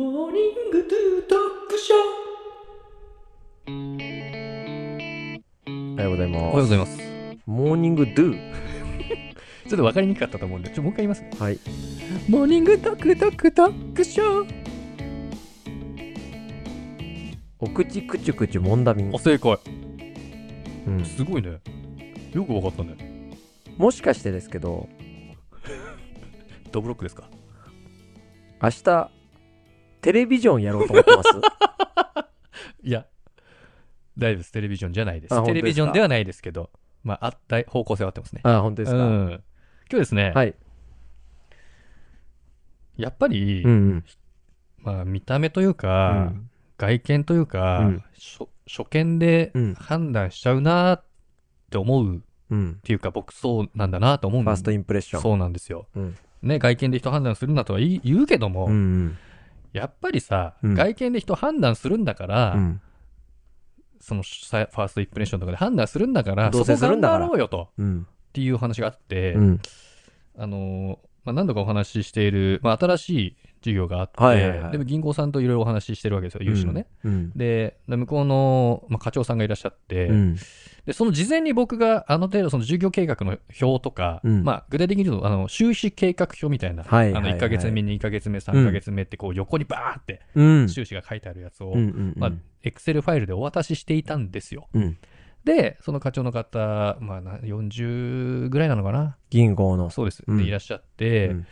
[0.00, 1.38] モーニングトゥートッ
[1.68, 1.96] クショ
[5.92, 6.42] おはようございます。
[6.42, 6.98] おはようございます。
[7.44, 8.32] モーニングドゥ。
[9.68, 11.30] ちょっと分かりにくかったと思うんで、ちょっともう一回言いますね。
[11.38, 11.58] はい。
[12.30, 14.54] モーニングトクトクトクショー。
[17.58, 19.18] お口くちゅくちゅもんだみんあ、。
[19.18, 19.58] 正解。
[20.86, 21.58] うん、すごいね。
[22.32, 23.36] よく分かったね。
[23.76, 24.88] もしかしてですけど、
[26.72, 27.28] ドブロックですか？
[28.62, 29.10] 明日、
[30.00, 31.28] テレビジョンやろうと思ってます？
[32.82, 33.06] いや、
[34.18, 34.52] 大丈夫です。
[34.52, 35.32] テレビジョンじゃないです。
[35.34, 35.54] あ本当ですか？
[35.54, 36.70] テレビジョンではないですけど、
[37.04, 38.40] まあ、あった方向性は合ってますね。
[38.44, 38.98] あ、本当ですか？
[38.98, 39.28] うん。
[39.30, 39.40] 今
[39.90, 40.54] 日ですね、はい。
[42.96, 44.04] やっぱり、うんうん。
[44.78, 51.04] まあ、見た目といううか、ん外見というか、うん初初見でうん判断しちゃうなっ
[51.70, 52.80] て思うっうん。
[52.82, 55.22] ていうか、僕そうなんだなと思うんファーストインプレッション。
[55.22, 55.86] そうなんですよ。
[55.94, 59.18] うんね、外見で人判断するなとは言い言うけども、うんうん。
[59.72, 62.80] やっぱりさ、うん外見で人判断するんだから、うん。
[64.00, 68.06] そのさファーストインプレッションとかで判断するんだから、どうせするんだからそこ頑張ろうよと、うん。
[68.30, 69.60] っていう話があって、うん。
[70.38, 76.86] あのーまあ、何度かお話ししている、まあ、新しい事業があって、はいはいはいでも銀行さんといろいろお話ししてるわけですよ、融資のね。
[77.04, 77.32] うん。
[77.36, 80.36] で、で向こうの、まあ、課長さんがいらっしゃって、うん。
[80.86, 90.68] で、その事前に僕があの程度その事業計画の表とか、うんまあ、具体的に言うと、あの、収支計画表みたいな、はいはいはいあの、1ヶ月目、2ヶ月目、3ヶ月目って、こう、横にバーって、うん。
[90.68, 91.74] 収支が書いてあるやつを、
[92.62, 94.68] エクセルファイルでお渡ししていたんですよ。
[94.72, 94.96] うん。
[95.44, 99.16] で、その課長の方、まあな、40ぐらいなのかな？
[99.30, 99.88] 銀行の。
[99.90, 100.22] そうです。
[100.26, 101.46] うんで、いらっしゃって、うん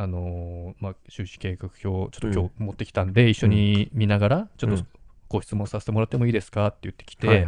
[0.00, 4.86] あのーまあ、収支計画表、ちょっと今日持ってきたんで、一緒に見ながら、ちょっとうん
[5.28, 6.68] ご質問させてもらってもいいですか？
[6.68, 7.46] って言ってきて。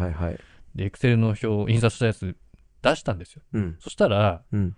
[0.74, 2.36] で、エクセルの表、印刷したやつ
[2.82, 3.42] 出したんですよ。
[3.52, 3.76] うん。
[3.78, 4.76] そしたら、うん。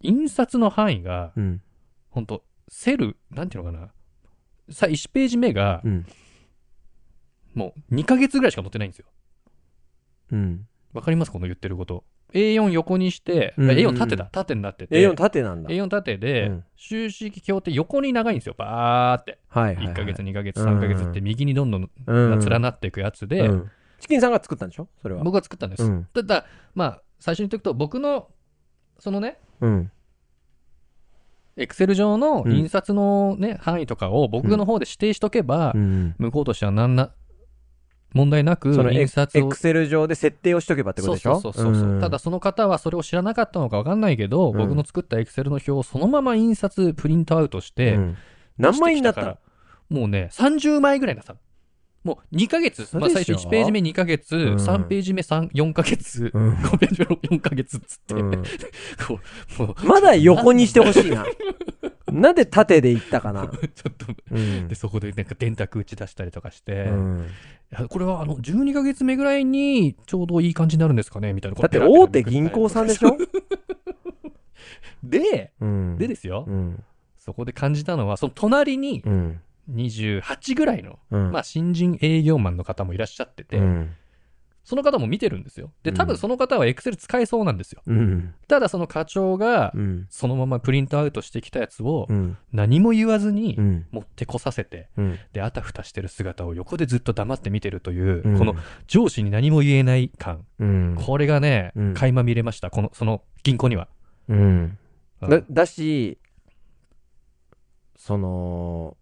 [0.00, 1.62] 印刷の範囲が、うん。
[2.08, 3.92] ほんと、セル、なんていうのかな？
[4.72, 6.06] さ、1ページ目がう、ん。
[7.54, 9.06] もう2ヶ月ぐらいしか載ってないんですよ。
[10.32, 10.66] うん。
[10.94, 11.30] わかります？
[11.30, 12.04] この言ってること。
[12.32, 14.24] A4 横にして、うんうんうん A4 縦だ。
[14.30, 14.94] 縦になってて。
[14.96, 15.70] A4 縦なんだ。
[15.70, 18.54] A4 縦で、うん収支表って横に長いんですよ。
[18.56, 19.38] バーって。
[19.48, 19.94] はいはいはい。
[19.94, 25.22] 1ヶ月、2ヶ月、うん3ヶ月って右にどんどんうん連なっていくやつで、うんチキンさんが作ったんでしょそれは。
[25.22, 25.84] 僕が作ったんです。
[25.84, 28.28] うんただ、まあ、最初に言っておくと、僕の、
[28.98, 29.90] そのね、うん。
[31.56, 36.14] エクセル上のうん印刷のね、範囲とかを僕の方で指定しとけば、うん。
[36.18, 37.12] 向こうとしては何な、
[38.12, 39.46] 問題なくそのエ印刷を。
[39.46, 39.56] エク。
[39.56, 41.40] セル上で設定をしとけばってことでしょ？
[41.40, 44.58] そうそうそうそう、ただ、その方はそれを知らなかったのか分かんないけど、うん。
[44.58, 48.16] 僕の作ったエクセルの表をそのまま印刷プリントアウトして、うん。
[48.58, 49.38] 何枚になった
[49.88, 51.38] もうね30枚ぐらいになったの。
[52.02, 54.38] もう2ヶ月、まあ、最初1ページ目2ヶ月、ん。
[54.56, 56.54] 3ページ目3 4ヶ月、うん。
[56.54, 58.42] 5ページ目4ヶ月っつって、うん。
[59.06, 59.20] こ
[59.58, 59.86] うもう。
[59.86, 61.26] まだ横にしてほしいな。
[62.12, 63.46] なんで縦でいったかな？
[63.48, 63.58] ちょ
[63.90, 67.26] っとうんでそこでなんか電卓打ち出したりとかして、いうん
[67.70, 71.32] やこれはあの12ヶ月目ぐらいにちょうどいい感じになるんですかね？
[71.32, 73.16] みたいなだって大手銀行さんでしょ？
[75.02, 76.82] で、うんでですよ、うん。
[77.18, 79.40] そこで感じたのは、その隣にうん。
[79.70, 81.30] 28ぐらいの、うん。
[81.32, 83.90] まあ新人営業マンの方もいらっしゃってて、うん。
[84.70, 85.72] その方も見てるんですよ。
[85.82, 87.82] で、多うん分その方は Excel 使えそうなんですよ。
[87.86, 88.34] うん。
[88.46, 90.06] ただその課長がう、ん。
[90.08, 92.36] そのままプリントアウトしてきたやつをうん。
[92.52, 93.86] 何も言わずにうん。
[93.90, 95.18] 持ってこさせて、うん。
[95.32, 98.54] で、あたふたしてる姿を横でずっと黙って見てるという、うんこの
[98.86, 100.46] 上司に何も言えない感。
[100.60, 100.96] うん。
[101.04, 102.70] これがねうん、垣間見れました。
[102.70, 103.88] この、その銀行には。
[104.28, 104.38] うん。
[105.22, 106.18] うんだだし、
[107.96, 108.96] その、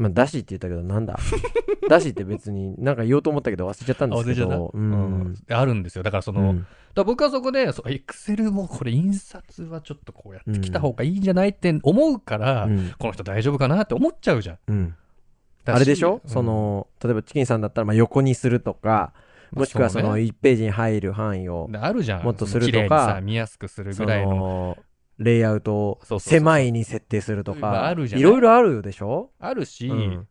[0.00, 1.18] まあ、だしって言ったけど、なんだ？
[1.88, 4.70] だしって別になんか言おうと思ったけど忘れちゃったんですけど。
[4.72, 4.90] ううん
[5.32, 5.34] ん。
[5.50, 6.02] あるんですよ。
[6.02, 14.58] だからその、うんだ僕はそこで、エクセルもこれ印刷はちょっとこうやってきた方がいいんじゃないって思うから、うんこの人大丈夫かなって思っちゃうじゃん。
[14.66, 14.94] うん
[15.66, 19.12] あれでしょ、うんその、例えばチキンさんだったらまあ横にするとか、
[19.52, 22.24] もしくはそのまあそうね1ページに入る範囲を、であるじゃん。
[22.24, 24.34] もっとするとかその綺麗にさ、見やすくするそぐらいの。
[24.34, 24.78] の、
[25.20, 28.06] レイアウトを狭いに設定するとまあか、い？
[28.06, 29.30] いろいろあるでしょ？
[29.38, 30.26] あるし、うん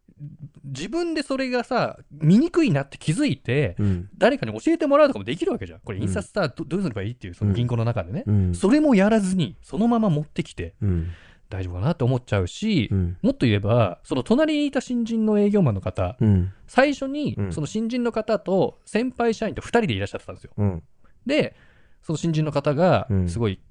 [0.65, 4.09] 自分でそれがさ、見にくいなって気づいて、うん。
[4.17, 5.79] 誰かに教えてもらうとかもできるわけじゃん。
[5.79, 8.25] これ印刷さ、どどうすればいいっていう、その銀行の中でね。
[8.27, 8.53] うん。
[8.53, 11.07] それもやらずに、そのまま持ってきて、うん。
[11.49, 13.17] 大丈夫かなって思っちゃうし、うん。
[13.21, 16.51] もっと言えば、その隣にいた新人の営業マンの方、うん。
[16.67, 20.51] 最初にう、んその新人の方と先輩社員と2人でいらっしゃってたんですよ。
[20.57, 20.83] うん。
[21.25, 21.55] で、
[22.03, 23.61] その新人の方がう、んすごい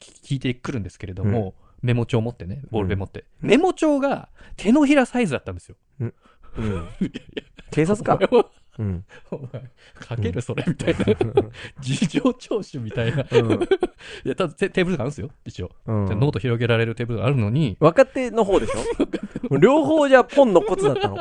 [0.00, 3.24] 聞聞いてくるんですけれども、メモ帳持ってね、ボールペン持って。
[3.40, 5.76] メモ帳が手のひらサイズだったんですよ。
[6.00, 6.12] うん。
[7.70, 8.18] 警察か
[8.78, 9.04] うん。
[9.30, 9.62] お前、
[9.94, 11.04] かけるそれみたいな。
[11.80, 13.22] 事情聴取みたいな。
[13.22, 13.60] いうん。
[14.24, 15.70] や、ただテテーブルがあるんですよ、一応。
[15.86, 19.56] ノート広げられるテーブルがあるのに、若手の方でしょ？
[19.58, 21.16] 両方じゃポンのコツだったの。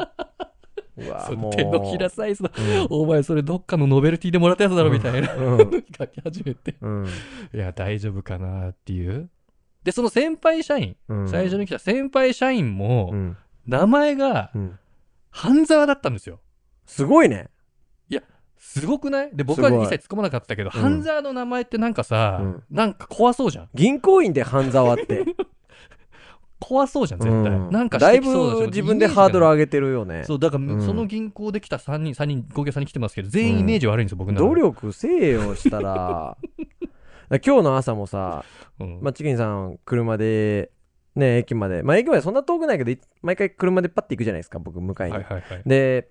[0.97, 5.33] うわ手のひらサイズの、うんお前それどっかのノベルティでもらったやつだろみたいな。
[5.33, 5.71] うん。
[5.97, 6.75] 書き始めて。
[6.81, 7.05] うん。
[7.53, 9.29] いや、大丈夫かなっていう。
[9.83, 11.27] で、その先輩社員、うん。
[11.29, 13.37] 最初に来た先輩社員もう、ん。
[13.67, 14.79] 名前がうん。
[15.31, 16.39] 半沢だったんですよ。
[16.85, 17.49] すごいね。
[18.57, 19.29] すごくない？
[19.33, 23.69] で、僕は一切突っ込まなかったけど、うん半沢の名前ってなんかさ、うんなんか怖そうじゃん。
[23.75, 25.23] 銀行員で半沢って。
[26.59, 27.53] 怖そうじゃん、絶対。
[27.53, 30.23] うんなんかだいぶ自分でハードル上げてるよね。
[30.23, 34.61] そう、だから、うんその銀行で来た3人、3人、合計3人来てますけど、全員イメージ悪いんですよ、僕の中努で。
[34.61, 36.37] 力せえよしたら。
[37.43, 38.45] 今日の朝もさ、
[38.79, 40.71] うんまあ、チキンさん車で、
[41.15, 41.81] ね、駅まで。
[41.81, 45.13] まあ、駅までそんな遠くないけど、い毎回車でパッて行くじゃないですか、僕、迎えに。
[45.13, 45.61] はいはいはい。
[45.65, 46.09] で、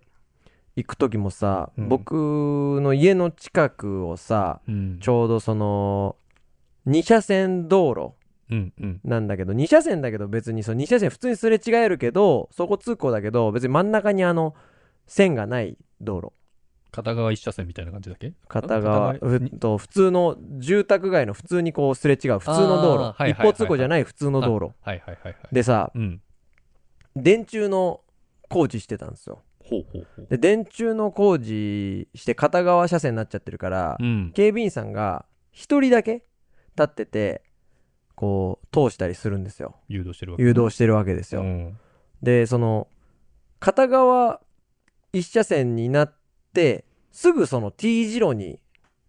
[0.77, 2.15] 行く時もさ、うん僕
[2.83, 6.17] の家の近くをさ、うんちょうどその、
[6.87, 8.13] 2車線道路。
[9.05, 14.55] なんだけど、2車線だけど別にその2車線普通にすれ違えるけど、そこ通行だけど、別に真ん中にあの、
[15.07, 16.33] 線がない道路。
[16.91, 18.33] 片側一車線みたいな感じだっけ？
[18.47, 19.17] 片側、
[19.59, 23.31] と普通の住宅街の普通にこうすれ違う普通の道路。
[23.31, 24.71] 一方通行じゃない普通の道路。
[24.83, 25.35] はいはいはいはい。
[25.51, 26.21] でさ、うん。
[27.17, 28.01] 電柱の
[28.49, 29.43] 工事してたんですよ。
[30.29, 34.33] で、電柱の工事して片側車線になっちゃってるから、うん。
[34.33, 36.25] 警備員さんが一人だけ
[36.77, 37.43] 立ってて、
[38.15, 39.77] こう、通したりするんですよ。
[39.89, 41.43] 誘導してるわけ誘導してるわけですよ。
[41.43, 41.79] うん
[42.23, 42.89] で、その、
[43.61, 44.41] 片側
[45.13, 46.15] 一車線になっ
[46.55, 48.59] て、すぐその T 字路に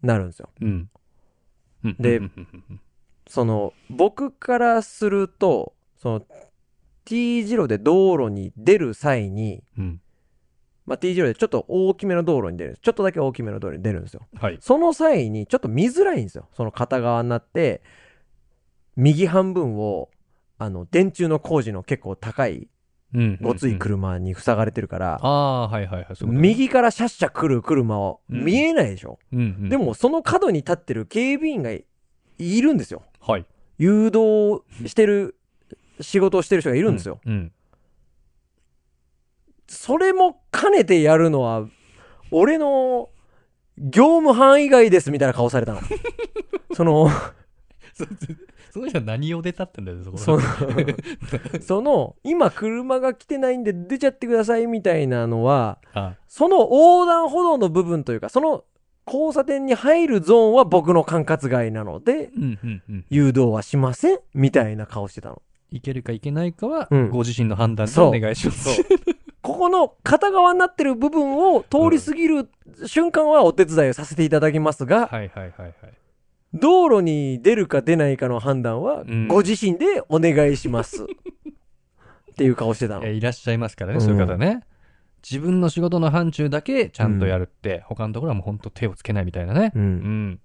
[0.02, 0.50] なるんですよ。
[0.62, 0.90] うん。
[1.84, 2.19] うんで
[3.28, 6.22] その、僕からすると、その、
[7.06, 10.02] T 字路で道路に出る際に、うん。
[10.86, 12.78] まあ、T 字路でちょっと大きめの道路に出る。
[12.80, 14.28] ちょっとだけ大きめの道路に出るんですよ。
[14.36, 14.57] はい。
[14.62, 16.48] その際にちょっと見づらいんですよ。
[16.54, 17.81] その片側になって、
[18.95, 20.09] 右半分を、
[20.57, 22.68] あの、電柱の工事の結構高い、
[23.13, 23.38] うん。
[23.42, 26.15] ごつい車に塞がれてるから、ああ、はいはいはい。
[26.15, 29.19] そういうことね、右からシャッシャ来る車をうん見えないでしょ？
[29.31, 31.86] うんうん、でも、その角に立ってる警備員がい
[32.38, 33.03] いるんですよ。
[33.21, 33.45] はい。
[33.77, 35.36] 誘導してる、
[36.01, 37.19] 仕事をしてる人がいるんですよ。
[37.25, 37.31] うん。
[37.31, 37.51] うん
[39.68, 41.68] それも兼ねてやるのは、
[42.30, 43.09] 俺の
[43.77, 45.81] 業務範囲外ですみたいな顔されたの。
[46.75, 47.09] その、
[47.97, 48.06] そ
[48.74, 50.42] その人は何を出たってんだよ、そこその、
[51.62, 58.65] その、今車が来てないんで出ちゃってくださいみたいなのは、あその横断歩道の部分というか、その
[59.07, 63.06] 交差点に入るゾーンは僕の管轄外なので、うんうんうん。
[63.09, 65.42] 誘導はしませんみたいな顔してたの。
[65.71, 68.83] いけるかいけないかは、うんご自身の判断でお願いします。
[69.42, 72.50] ここの片側になってる部分を通り過ぎる
[72.88, 75.74] 瞬間はお手伝いをさせていただきますが、はいはいはいはい。
[76.56, 81.06] 道路に出るか出ないかの判断はうんご自身でお願いします。
[82.31, 84.62] っていう顔してたのいらっしゃいますからね、うんそういう方ね。
[85.24, 89.72] 自分の仕事の範疇だけちゃんとやるって、他のところはもう本当手をつけないみたいなね。
[89.74, 89.80] う。
[89.80, 90.40] うんん。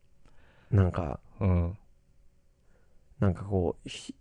[0.71, 1.77] なんか、うん。
[3.19, 4.15] なんかこう、ひ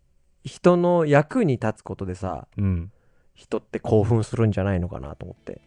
[0.43, 2.91] 人の役に立つことでさ、うん。
[3.35, 5.61] 人って興奮するんじゃないのかなと思って。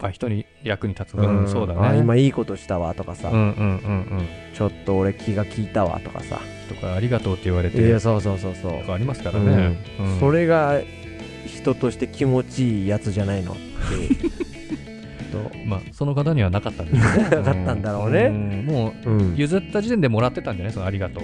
[0.00, 1.14] あ、人に役に立つ。
[1.16, 1.80] うん、そうだね。
[1.80, 4.28] あ今いいことしたわとかさ、うんうんうんうん。
[4.54, 6.40] ちょっと俺気が利いたわとかさ。
[6.66, 8.80] 人からありがとうって言われて、いや、そうそうそうそう。
[8.80, 9.78] とかありますからね。
[10.00, 10.80] うんそれが
[11.46, 13.62] 人として気持ちいいやつじゃないのって。
[15.32, 17.22] と まあ、その方にはなかったんでしょうね。
[17.30, 19.34] なかったんだろうねんもう、うん。
[19.36, 20.72] 譲った時点でもらってたんじゃない？
[20.72, 21.22] そのありがとう。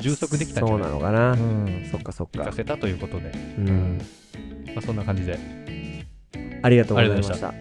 [0.00, 0.88] 充足できたんじそゃない？
[0.88, 1.32] うなのかな。
[1.32, 1.88] うん。
[1.90, 2.52] そっかそっか行か。
[2.52, 3.32] せたということで。
[3.58, 3.98] うん。
[4.74, 5.38] まあ、そんな感じで。
[6.62, 7.54] ありがとうございました。